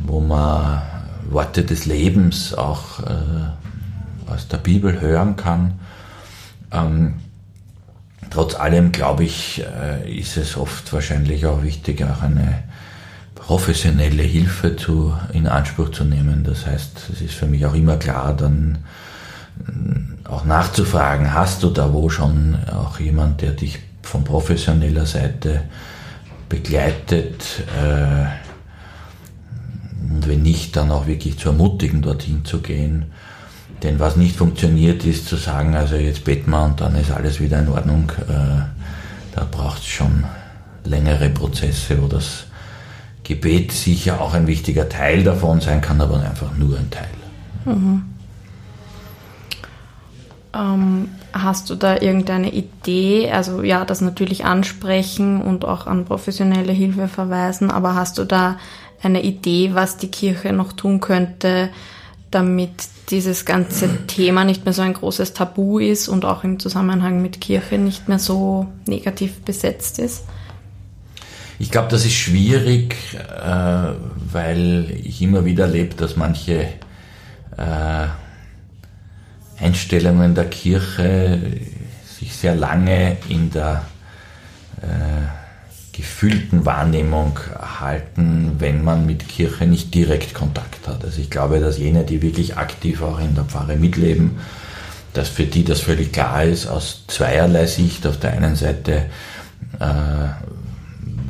wo 0.00 0.20
man 0.20 0.82
Worte 1.28 1.64
des 1.64 1.86
Lebens 1.86 2.54
auch 2.54 3.00
äh, 3.00 4.30
aus 4.30 4.48
der 4.48 4.58
Bibel 4.58 5.00
hören 5.00 5.36
kann. 5.36 5.78
Ähm, 6.72 7.14
trotz 8.30 8.54
allem, 8.54 8.90
glaube 8.90 9.24
ich, 9.24 9.62
äh, 9.62 10.18
ist 10.18 10.36
es 10.36 10.56
oft 10.56 10.92
wahrscheinlich 10.92 11.46
auch 11.46 11.62
wichtig, 11.62 12.02
auch 12.04 12.22
eine 12.22 12.64
professionelle 13.34 14.22
Hilfe 14.22 14.76
zu, 14.76 15.14
in 15.32 15.46
Anspruch 15.46 15.90
zu 15.90 16.04
nehmen. 16.04 16.44
Das 16.44 16.66
heißt, 16.66 17.10
es 17.12 17.20
ist 17.20 17.34
für 17.34 17.46
mich 17.46 17.64
auch 17.66 17.74
immer 17.74 17.96
klar, 17.96 18.36
dann 18.36 18.78
auch 20.24 20.44
nachzufragen, 20.44 21.34
hast 21.34 21.62
du 21.62 21.70
da 21.70 21.92
wo 21.92 22.08
schon 22.08 22.56
auch 22.72 23.00
jemand, 23.00 23.42
der 23.42 23.52
dich 23.52 23.78
von 24.02 24.24
professioneller 24.24 25.06
Seite 25.06 25.62
begleitet? 26.48 27.42
Äh, 27.80 28.26
und 30.12 30.28
wenn 30.28 30.42
nicht, 30.42 30.76
dann 30.76 30.90
auch 30.90 31.06
wirklich 31.06 31.38
zu 31.38 31.50
ermutigen, 31.50 32.02
dorthin 32.02 32.44
zu 32.44 32.60
gehen. 32.60 33.06
Denn 33.82 33.98
was 33.98 34.16
nicht 34.16 34.36
funktioniert, 34.36 35.04
ist 35.04 35.26
zu 35.26 35.36
sagen, 35.36 35.74
also 35.74 35.96
jetzt 35.96 36.24
beten 36.24 36.50
wir 36.50 36.64
und 36.64 36.80
dann 36.80 36.96
ist 36.96 37.10
alles 37.10 37.40
wieder 37.40 37.60
in 37.60 37.68
Ordnung. 37.68 38.12
Äh, 38.28 38.62
da 39.34 39.46
braucht 39.50 39.78
es 39.78 39.86
schon 39.86 40.24
längere 40.84 41.30
Prozesse, 41.30 42.02
wo 42.02 42.06
das 42.06 42.44
Gebet 43.22 43.72
sicher 43.72 44.20
auch 44.20 44.34
ein 44.34 44.46
wichtiger 44.46 44.88
Teil 44.88 45.22
davon 45.22 45.60
sein 45.60 45.80
kann, 45.80 46.00
aber 46.00 46.20
einfach 46.20 46.54
nur 46.56 46.76
ein 46.76 46.90
Teil. 46.90 47.08
Mhm. 47.64 48.09
Ähm, 50.54 51.08
Hast 51.32 51.70
du 51.70 51.76
da 51.76 52.00
irgendeine 52.00 52.52
Idee? 52.52 53.30
Also 53.30 53.62
ja, 53.62 53.84
das 53.84 54.00
natürlich 54.00 54.44
ansprechen 54.44 55.40
und 55.40 55.64
auch 55.64 55.86
an 55.86 56.04
professionelle 56.04 56.72
Hilfe 56.72 57.06
verweisen, 57.06 57.70
aber 57.70 57.94
hast 57.94 58.18
du 58.18 58.24
da 58.24 58.58
eine 59.00 59.22
Idee, 59.22 59.70
was 59.74 59.96
die 59.96 60.10
Kirche 60.10 60.52
noch 60.52 60.72
tun 60.72 61.00
könnte, 61.00 61.70
damit 62.32 62.70
dieses 63.10 63.44
ganze 63.44 64.06
Thema 64.06 64.44
nicht 64.44 64.64
mehr 64.64 64.74
so 64.74 64.82
ein 64.82 64.94
großes 64.94 65.34
Tabu 65.34 65.78
ist 65.78 66.08
und 66.08 66.24
auch 66.24 66.42
im 66.42 66.58
Zusammenhang 66.58 67.22
mit 67.22 67.40
Kirche 67.40 67.78
nicht 67.78 68.08
mehr 68.08 68.18
so 68.18 68.66
negativ 68.86 69.40
besetzt 69.42 70.00
ist? 70.00 70.24
Ich 71.60 71.70
glaube, 71.70 71.88
das 71.88 72.04
ist 72.04 72.14
schwierig, 72.14 72.96
äh, 73.14 73.92
weil 74.32 74.98
ich 75.04 75.22
immer 75.22 75.44
wieder 75.44 75.64
erlebe, 75.66 75.94
dass 75.94 76.16
manche 76.16 76.68
äh, 77.56 78.06
Einstellungen 79.60 80.34
der 80.34 80.46
Kirche 80.46 81.38
sich 82.18 82.34
sehr 82.34 82.54
lange 82.54 83.16
in 83.28 83.50
der 83.50 83.84
äh, 84.82 85.40
gefühlten 85.92 86.64
Wahrnehmung 86.64 87.38
halten, 87.80 88.52
wenn 88.58 88.82
man 88.82 89.04
mit 89.06 89.28
Kirche 89.28 89.66
nicht 89.66 89.94
direkt 89.94 90.32
Kontakt 90.34 90.88
hat. 90.88 91.04
Also 91.04 91.20
ich 91.20 91.30
glaube, 91.30 91.60
dass 91.60 91.78
jene, 91.78 92.04
die 92.04 92.22
wirklich 92.22 92.56
aktiv 92.56 93.02
auch 93.02 93.18
in 93.18 93.34
der 93.34 93.44
Pfarre 93.44 93.76
mitleben, 93.76 94.38
dass 95.12 95.28
für 95.28 95.44
die 95.44 95.64
das 95.64 95.80
völlig 95.80 96.12
klar 96.12 96.44
ist, 96.44 96.66
aus 96.66 97.04
zweierlei 97.08 97.66
Sicht. 97.66 98.06
Auf 98.06 98.18
der 98.18 98.32
einen 98.32 98.56
Seite, 98.56 99.06
äh, 99.78 100.24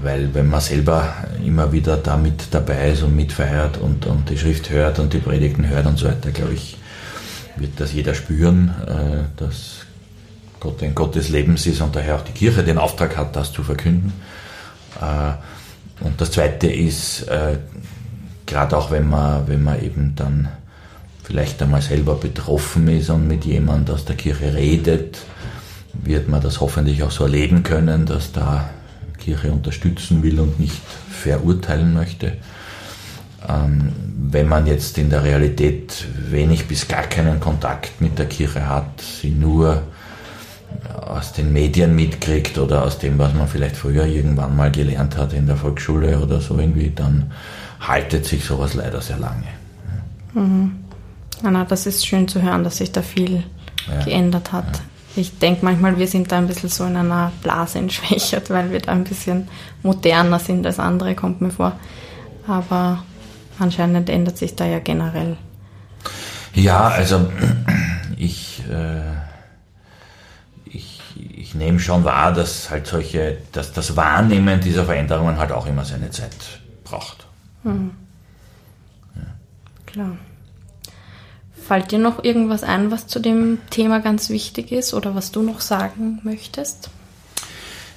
weil 0.03 0.33
wenn 0.35 0.49
man 0.49 0.61
selber 0.61 1.15
immer 1.45 1.73
wieder 1.73 1.97
da 1.97 2.17
mit 2.17 2.49
dabei 2.53 2.91
ist 2.91 3.03
und 3.03 3.17
mitfeiert 3.17 3.79
und, 3.79 4.07
und 4.07 4.31
die 4.31 4.39
Schrift 4.39 4.71
hört 4.71 4.99
und 4.99 5.13
die 5.13 5.19
Predigten 5.19 5.69
hört 5.69 5.87
und 5.87 5.99
so 5.99 6.07
weiter, 6.07 6.31
glaube 6.31 6.55
ich, 6.55 6.77
wird 7.61 7.79
das 7.79 7.93
jeder 7.93 8.15
spüren, 8.15 8.75
äh, 8.87 9.39
dass 9.39 9.87
Gott 10.59 10.83
ein 10.83 10.95
Gott 10.95 11.15
des 11.15 11.29
Lebens 11.29 11.67
ist 11.67 11.81
und 11.81 11.95
daher 11.95 12.17
auch 12.17 12.25
die 12.25 12.33
Kirche 12.33 12.65
den 12.65 12.79
Auftrag 12.79 13.17
hat, 13.17 13.37
das 13.37 13.53
zu 13.53 13.63
verkünden. 13.63 14.13
Äh, 15.01 16.05
und 16.05 16.21
das 16.21 16.33
Zweite 16.33 16.67
ist, 16.67 17.23
äh, 17.29 17.59
gerade 18.47 18.77
auch 18.77 18.91
wenn 18.91 19.09
man, 19.09 19.47
wenn 19.47 19.63
man 19.63 19.83
eben 19.83 20.15
dann 20.17 20.49
vielleicht 21.23 21.63
einmal 21.63 21.83
selber 21.83 22.17
betroffen 22.17 22.89
ist 22.89 23.11
und 23.11 23.29
mit 23.29 23.45
jemand 23.45 23.91
aus 23.91 24.05
der 24.05 24.17
Kirche 24.17 24.55
redet, 24.55 25.19
wird 25.93 26.29
man 26.29 26.41
das 26.41 26.61
hoffentlich 26.61 27.03
auch 27.03 27.11
so 27.11 27.25
erleben 27.25 27.63
können, 27.63 28.07
dass 28.07 28.33
da 28.33 28.71
Kirche 29.19 29.53
unterstützen 29.53 30.23
will 30.23 30.41
und 30.41 30.59
nicht 30.59 30.81
verurteilen 31.11 31.95
möchte. 31.95 32.33
Ähm, 33.49 33.93
wenn 34.33 34.49
man 34.49 34.67
jetzt 34.67 34.97
in 34.99 35.11
der 35.11 35.25
Realität 35.25 36.07
wenig 36.29 36.69
bis 36.69 36.87
gar 36.87 37.03
keinen 37.03 37.41
Kontakt 37.41 38.01
mit 38.01 38.19
der 38.19 38.27
Kirche 38.27 38.69
hat, 38.69 39.01
sie 39.01 39.31
nur 39.31 39.83
aus 41.07 41.33
den 41.33 41.53
Medien 41.53 41.97
mitkriegt 41.97 42.59
oder 42.59 42.85
aus 42.85 42.99
dem, 42.99 43.19
was 43.19 43.35
man 43.35 43.49
vielleicht 43.49 43.77
früher 43.77 44.07
irgendwann 44.07 44.55
mal 44.57 44.71
gelernt 44.71 45.17
hat 45.17 45.33
in 45.33 45.47
der 45.47 45.57
Volksschule 45.57 46.21
oder 46.21 46.41
so 46.41 46.59
irgendwie, 46.59 46.93
dann 46.95 47.33
haltet 47.81 48.27
sich 48.27 48.45
sowas 48.45 48.75
leider 48.75 49.01
sehr 49.01 49.19
lange. 49.19 49.49
Mhm. 50.35 50.77
Anna, 51.43 51.65
das 51.65 51.87
ist 51.87 52.07
schön 52.07 52.29
zu 52.29 52.43
hören, 52.43 52.63
dass 52.63 52.77
sich 52.77 52.93
da 52.93 53.03
viel 53.03 53.43
ja. 53.89 54.05
geändert 54.05 54.53
hat. 54.53 54.77
Ja. 54.77 54.83
Ich 55.17 55.39
denke 55.39 55.65
manchmal, 55.65 55.99
wir 55.99 56.07
sind 56.07 56.31
da 56.31 56.39
ein 56.39 56.47
bisschen 56.47 56.69
so 56.69 56.85
in 56.85 56.97
einer 56.97 57.33
Blase 57.43 57.79
entschwächert, 57.79 58.51
weil 58.51 58.71
wir 58.71 58.81
da 58.81 58.93
ein 58.93 59.05
bisschen 59.05 59.49
moderner 59.83 60.39
sind 60.39 60.65
als 60.67 60.79
andere, 60.79 61.15
kommt 61.15 61.41
mir 61.41 61.51
vor. 61.51 61.73
Aber 62.47 63.03
anscheinend 63.61 64.09
ändert 64.09 64.39
sich 64.39 64.57
da 64.57 64.67
ja 64.67 64.79
generell. 64.79 65.37
Ja, 66.55 66.89
also 66.89 67.31
ich, 68.17 68.63
äh, 68.71 69.03
ich, 70.65 71.01
ich 71.17 71.55
nehme 71.55 71.81
schon 71.81 72.05
wahr, 72.05 72.33
dass 72.33 72.71
halt 72.71 72.87
solche, 72.87 73.39
dass 73.53 73.73
das 73.73 73.97
Wahrnehmen 73.97 74.61
dieser 74.61 74.85
Veränderungen 74.85 75.39
halt 75.39 75.53
auch 75.53 75.67
immer 75.67 75.85
seine 75.85 76.11
Zeit 76.11 76.37
braucht. 76.85 77.27
Mhm. 77.63 77.93
Ja. 79.15 79.23
Klar. 79.87 80.17
Fällt 81.67 81.93
dir 81.93 81.99
noch 82.01 82.25
irgendwas 82.25 82.65
ein, 82.65 82.91
was 82.91 83.07
zu 83.07 83.21
dem 83.21 83.59
Thema 83.71 84.01
ganz 84.01 84.29
wichtig 84.29 84.73
ist 84.73 84.93
oder 84.93 85.15
was 85.15 85.31
du 85.31 85.43
noch 85.43 85.61
sagen 85.61 86.19
möchtest? 86.25 86.91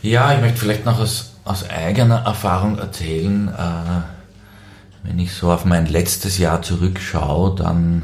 Ja, 0.04 0.34
ich 0.34 0.42
möchte 0.42 0.60
vielleicht 0.60 0.86
noch 0.86 1.00
aus, 1.00 1.34
aus 1.44 1.68
eigener 1.70 2.26
Erfahrung 2.26 2.78
erzählen. 2.78 3.48
Äh, 3.48 4.13
wenn 5.04 5.20
ich 5.20 5.34
so 5.34 5.52
auf 5.52 5.66
mein 5.66 5.86
letztes 5.86 6.38
Jahr 6.38 6.62
zurückschaue, 6.62 7.56
dann 7.56 8.04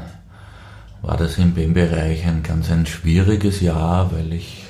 war 1.02 1.18
das 1.18 1.38
in 1.38 1.56
dem 1.56 1.74
Bereich 1.74 2.26
ein 2.26 2.44
ganz 2.44 2.70
ein 2.70 2.86
schwieriges 2.86 3.62
Jahr, 3.62 4.12
weil 4.12 4.34
ich 4.34 4.66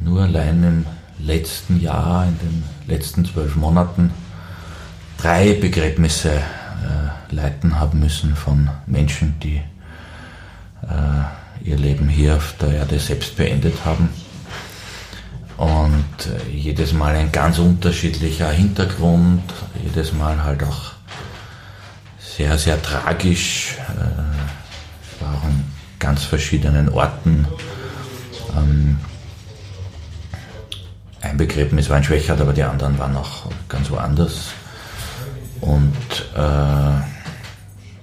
nur 0.00 0.22
allein 0.22 0.62
im 0.62 0.86
letzten 1.18 1.80
Jahr, 1.80 2.26
in 2.26 2.38
den 2.38 2.64
letzten 2.86 3.24
zwölf 3.24 3.56
Monaten, 3.56 4.10
drei 5.16 5.54
Begräbnisse 5.54 6.32
äh, 6.32 7.34
leiten 7.34 7.80
haben 7.80 8.00
müssen 8.00 8.36
von 8.36 8.68
Menschen, 8.86 9.36
die 9.42 9.62
äh, 10.82 11.68
ihr 11.68 11.78
Leben 11.78 12.08
hier 12.08 12.36
auf 12.36 12.54
der 12.60 12.72
Erde 12.72 12.98
selbst 12.98 13.36
beendet 13.36 13.84
haben. 13.86 14.10
Und 15.56 16.04
äh, 16.26 16.50
jedes 16.50 16.92
Mal 16.92 17.14
ein 17.14 17.32
ganz 17.32 17.58
unterschiedlicher 17.58 18.50
Hintergrund, 18.50 19.42
jedes 19.82 20.12
Mal 20.12 20.42
halt 20.42 20.62
auch 20.64 20.93
sehr, 22.36 22.58
sehr 22.58 22.80
tragisch. 22.82 23.76
Äh, 23.88 25.22
war 25.22 25.34
auch 25.34 25.44
an 25.44 25.64
ganz 25.98 26.24
verschiedenen 26.24 26.88
Orten. 26.88 27.46
Ähm, 28.56 28.98
ein 31.20 31.36
Begräbnis 31.36 31.88
war 31.88 31.98
in 31.98 32.04
Schwächert, 32.04 32.40
aber 32.40 32.52
die 32.52 32.62
anderen 32.62 32.98
waren 32.98 33.16
auch 33.16 33.46
ganz 33.68 33.90
woanders. 33.90 34.52
Und 35.60 35.94
äh, 36.34 37.00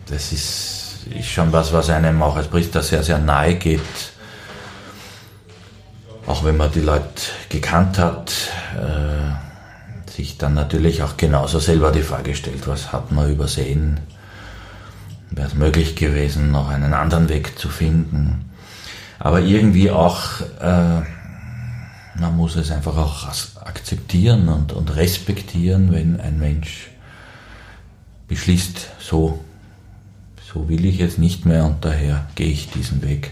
das 0.08 0.32
ist 0.32 0.72
ist 1.16 1.30
schon 1.30 1.52
was, 1.52 1.74
was 1.74 1.90
einem 1.90 2.22
auch 2.22 2.36
als 2.36 2.48
Priester 2.48 2.82
sehr, 2.82 3.04
sehr 3.04 3.18
nahe 3.18 3.56
geht. 3.56 3.82
Auch 6.28 6.44
wenn 6.44 6.58
man 6.58 6.72
die 6.72 6.82
Leute 6.82 7.24
gekannt 7.50 7.98
hat, 7.98 8.32
äh, 8.76 10.12
sich 10.12 10.38
dann 10.38 10.54
natürlich 10.54 11.02
auch 11.04 11.18
genauso 11.18 11.60
selber 11.60 11.92
die 11.92 12.04
Frage 12.04 12.36
stellt, 12.36 12.68
was 12.68 12.92
hat 12.94 13.12
man 13.12 13.32
übersehen? 13.32 14.00
Wäre 15.32 15.48
es 15.48 15.56
möglich 15.56 15.96
gewesen, 15.96 16.52
noch 16.52 16.70
einen 16.70 16.94
anderen 16.94 17.30
Weg 17.30 17.58
zu 17.58 17.70
finden? 17.70 18.46
Aber 19.20 19.42
irgendwie 19.42 19.92
auch, 19.92 20.42
äh, 20.60 21.02
man 22.20 22.36
muss 22.36 22.56
es 22.56 22.72
einfach 22.72 22.98
auch 22.98 23.28
akzeptieren 23.64 24.50
und, 24.50 24.74
und 24.74 24.96
respektieren, 24.96 25.92
wenn 25.92 26.20
ein 26.20 26.40
Mensch 26.40 26.90
beschließt, 28.28 28.90
so 29.00 29.40
so 30.54 30.68
will 30.68 30.86
ich 30.86 30.98
jetzt 30.98 31.18
nicht 31.18 31.46
mehr 31.46 31.66
und 31.66 31.84
daher 31.86 32.26
gehe 32.36 32.52
ich 32.52 32.70
diesen 32.70 33.02
Weg. 33.02 33.32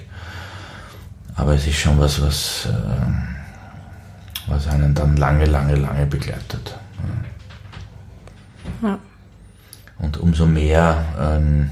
Aber 1.36 1.54
es 1.54 1.68
ist 1.68 1.78
schon 1.78 2.00
was, 2.00 2.22
was, 2.22 2.68
äh, 2.68 4.50
was 4.52 4.68
einen 4.68 4.94
dann 4.94 5.18
lange, 5.18 5.46
lange, 5.46 5.76
lange 5.76 6.06
begleitet. 6.06 6.76
Ja. 8.82 9.00
Und 9.98 10.18
umso 10.18 10.46
mehr, 10.46 11.04
ähm, 11.20 11.72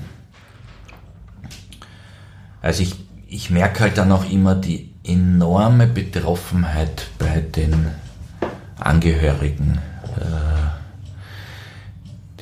also 2.68 2.84
ich, 2.84 2.96
ich 3.30 3.50
merke 3.50 3.80
halt 3.80 3.98
dann 3.98 4.12
auch 4.12 4.30
immer 4.30 4.54
die 4.54 4.90
enorme 5.06 5.88
Betroffenheit 5.88 7.08
bei 7.18 7.40
den 7.40 7.88
Angehörigen. 8.78 9.78
Äh, 10.18 10.68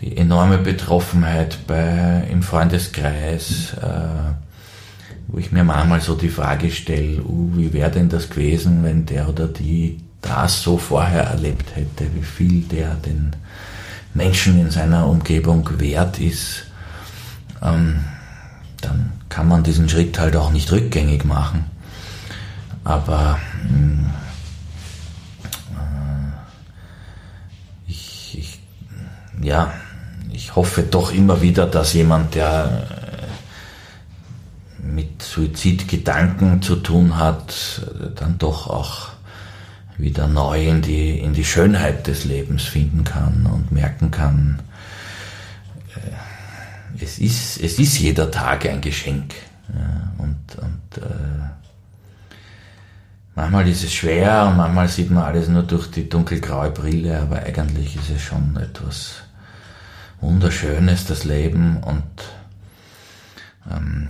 die 0.02 0.18
enorme 0.18 0.58
Betroffenheit 0.58 1.68
bei, 1.68 2.28
im 2.32 2.42
Freundeskreis, 2.42 3.76
äh, 3.80 4.34
wo 5.28 5.38
ich 5.38 5.52
mir 5.52 5.64
manchmal 5.64 6.02
so 6.02 6.16
die 6.16 6.30
Frage 6.30 6.72
stelle, 6.72 7.22
uh, 7.24 7.52
wie 7.56 7.72
wäre 7.72 7.92
denn 7.92 8.10
das 8.10 8.32
gewesen, 8.32 8.84
wenn 8.84 9.06
der 9.06 9.30
oder 9.30 9.48
die 9.48 10.00
das 10.22 10.64
so 10.64 10.80
vorher 10.80 11.26
erlebt 11.26 11.76
hätte, 11.76 12.08
wie 12.16 12.24
viel 12.24 12.64
der 12.64 12.96
den 12.96 13.36
Menschen 14.16 14.60
in 14.60 14.72
seiner 14.72 15.08
Umgebung 15.08 15.70
wert 15.80 16.20
ist, 16.20 16.66
ähm, 17.62 18.00
dann 18.86 19.14
kann 19.30 19.48
man 19.48 19.64
diesen 19.64 19.90
Schritt 19.90 20.20
halt 20.20 20.36
auch 20.36 20.52
nicht 20.52 20.72
rückgängig 20.72 21.26
machen. 21.26 21.66
Aber 22.84 23.40
mh, 23.64 23.78
mm, 23.78 24.14
äh, 25.76 26.32
ich, 27.88 28.38
ich, 28.38 28.60
ja, 29.42 29.74
ich 30.32 30.56
hoffe 30.56 30.84
doch 30.84 31.12
immer 31.12 31.42
wieder, 31.42 31.66
dass 31.66 31.94
jemand, 31.94 32.36
der 32.36 32.88
äh, 34.82 34.86
mit 34.86 35.22
Suizidgedanken 35.22 36.62
zu 36.62 36.76
tun 36.76 37.18
hat, 37.18 37.82
dann 38.16 38.38
doch 38.38 38.68
auch 38.68 39.10
wieder 39.98 40.28
neu 40.28 40.68
in 40.68 40.82
die, 40.82 41.18
in 41.20 41.34
die 41.34 41.46
Schönheit 41.46 42.08
des 42.08 42.26
Lebens 42.26 42.64
finden 42.64 43.04
kann 43.04 43.46
und 43.46 43.72
merken 43.72 44.12
kann, 44.12 44.60
es 47.00 47.20
ist, 47.20 47.62
es 47.62 47.80
ist 47.80 48.00
jeder 48.00 48.32
Tag 48.32 48.66
ein 48.66 48.82
Geschenk. 48.82 49.34
und 50.18 50.36
und 50.58 51.04
äh, 51.04 51.50
manchmal 53.36 53.68
ist 53.68 53.84
es 53.84 53.94
schwer 53.94 54.48
und 54.50 54.58
manchmal 54.58 54.88
sieht 54.88 55.12
man 55.12 55.24
alles 55.24 55.48
nur 55.48 55.64
durch 55.64 55.90
die 55.92 56.08
dunkelgraue 56.08 56.72
Brille, 56.72 57.20
aber 57.20 57.38
eigentlich 57.38 57.96
ist 57.96 58.10
es 58.10 58.22
schon 58.22 58.58
etwas 58.58 59.24
Wunderschönes, 60.22 61.06
das 61.06 61.24
Leben 61.24 61.78
und 61.84 62.04
ähm, 63.72 64.10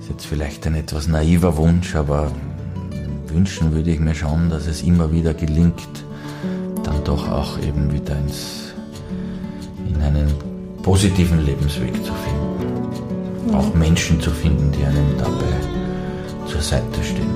ist 0.00 0.10
jetzt 0.10 0.26
vielleicht 0.26 0.66
ein 0.66 0.74
etwas 0.74 1.06
naiver 1.08 1.56
Wunsch, 1.56 1.94
aber 1.94 2.32
wünschen 3.28 3.72
würde 3.72 3.90
ich 3.90 4.00
mir 4.00 4.14
schon, 4.14 4.50
dass 4.50 4.66
es 4.66 4.82
immer 4.82 5.12
wieder 5.12 5.34
gelingt, 5.34 6.04
dann 6.84 7.02
doch 7.04 7.28
auch 7.28 7.58
eben 7.58 7.92
wieder 7.92 8.16
ins, 8.16 8.74
in 9.88 10.00
einen 10.00 10.55
positiven 10.86 11.44
Lebensweg 11.44 11.92
zu 11.96 12.12
finden. 12.14 13.52
Auch 13.52 13.74
Menschen 13.74 14.20
zu 14.20 14.30
finden, 14.30 14.70
die 14.70 14.84
einem 14.84 15.18
dabei 15.18 16.46
zur 16.46 16.60
Seite 16.60 17.02
stehen. 17.02 17.26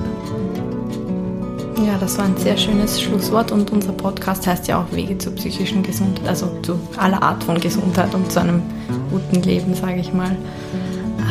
Ja, 1.84 1.98
das 1.98 2.16
war 2.16 2.26
ein 2.26 2.36
sehr 2.36 2.56
schönes 2.56 3.00
Schlusswort 3.00 3.50
und 3.50 3.72
unser 3.72 3.90
Podcast 3.90 4.46
heißt 4.46 4.68
ja 4.68 4.80
auch 4.80 4.92
Wege 4.94 5.18
zur 5.18 5.34
psychischen 5.34 5.82
Gesundheit, 5.82 6.28
also 6.28 6.46
zu 6.62 6.78
aller 6.96 7.20
Art 7.20 7.42
von 7.42 7.58
Gesundheit 7.58 8.14
und 8.14 8.30
zu 8.30 8.40
einem 8.40 8.62
guten 9.10 9.42
Leben, 9.42 9.74
sage 9.74 9.98
ich 9.98 10.12
mal. 10.12 10.36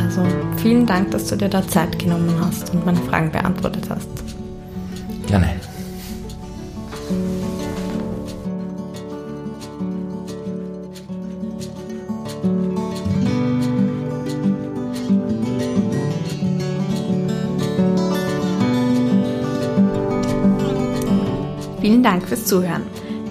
Also 0.02 0.20
vielen 0.58 0.84
Dank, 0.84 1.12
dass 1.12 1.26
du 1.28 1.36
dir 1.36 1.48
da 1.48 1.66
Zeit 1.66 1.98
genommen 1.98 2.34
hast 2.44 2.74
und 2.74 2.84
meine 2.84 3.00
Fragen 3.00 3.32
beantwortet 3.32 3.86
hast. 3.88 4.10
Gerne. 5.26 5.59
Dank 22.10 22.26
fürs 22.26 22.44
Zuhören. 22.44 22.82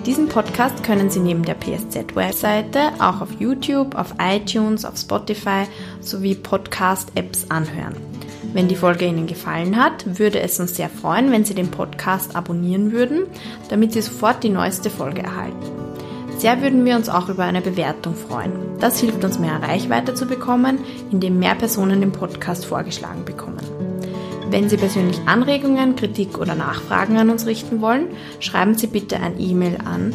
Diesen 0.05 0.29
Podcast 0.29 0.85
können 0.85 1.09
Sie 1.09 1.19
neben 1.19 1.43
der 1.43 1.55
PSZ-Webseite 1.55 2.79
auch 2.99 3.19
auf 3.19 3.27
YouTube, 3.37 3.93
auf 3.93 4.13
iTunes, 4.21 4.85
auf 4.85 4.95
Spotify 4.95 5.65
sowie 5.99 6.33
Podcast-Apps 6.33 7.47
anhören. 7.49 7.97
Wenn 8.53 8.69
die 8.69 8.77
Folge 8.77 9.05
Ihnen 9.05 9.27
gefallen 9.27 9.75
hat, 9.75 10.17
würde 10.17 10.39
es 10.39 10.61
uns 10.61 10.77
sehr 10.77 10.87
freuen, 10.87 11.29
wenn 11.29 11.43
Sie 11.43 11.55
den 11.55 11.71
Podcast 11.71 12.37
abonnieren 12.37 12.93
würden, 12.93 13.23
damit 13.67 13.91
Sie 13.91 14.01
sofort 14.01 14.43
die 14.43 14.49
neueste 14.49 14.89
Folge 14.89 15.23
erhalten. 15.23 15.57
Sehr 16.37 16.61
würden 16.61 16.85
wir 16.85 16.95
uns 16.95 17.09
auch 17.09 17.27
über 17.27 17.43
eine 17.43 17.59
Bewertung 17.59 18.15
freuen. 18.15 18.53
Das 18.79 19.01
hilft 19.01 19.25
uns 19.25 19.39
mehr 19.39 19.61
Reichweite 19.61 20.13
zu 20.13 20.25
bekommen, 20.25 20.79
indem 21.11 21.37
mehr 21.37 21.55
Personen 21.55 21.99
den 21.99 22.13
Podcast 22.13 22.65
vorgeschlagen 22.65 23.25
bekommen. 23.25 23.78
Wenn 24.51 24.67
Sie 24.67 24.77
persönlich 24.77 25.19
Anregungen, 25.27 25.95
Kritik 25.95 26.39
oder 26.39 26.55
Nachfragen 26.55 27.17
an 27.17 27.29
uns 27.29 27.45
richten 27.45 27.81
wollen, 27.81 28.07
schreiben 28.39 28.73
Sie 28.75 28.87
bitte 28.87 29.17
ein 29.17 29.39
E-Mail 29.39 29.77
an 29.85 30.11